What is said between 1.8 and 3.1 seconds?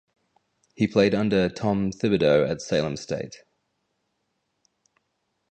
Thibodeau at Salem